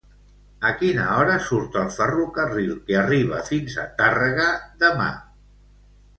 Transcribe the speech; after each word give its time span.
A 0.69 0.69
quina 0.77 1.03
hora 1.17 1.35
surt 1.49 1.77
el 1.81 1.91
ferrocarril 1.97 2.73
que 2.89 2.99
arriba 3.03 3.43
fins 3.51 3.77
a 3.83 3.87
Tàrrega 4.01 4.51
demà? 4.87 5.13